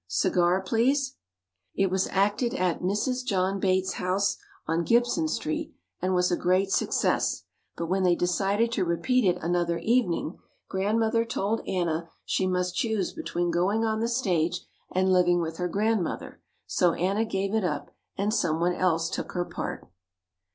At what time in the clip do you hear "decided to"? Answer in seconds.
8.15-8.83